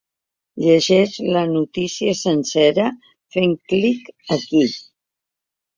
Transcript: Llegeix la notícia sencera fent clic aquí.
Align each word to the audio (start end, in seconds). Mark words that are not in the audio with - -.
Llegeix 0.61 1.13
la 1.35 1.43
notícia 1.51 2.15
sencera 2.23 2.89
fent 3.37 3.55
clic 3.75 4.13
aquí. 4.39 4.69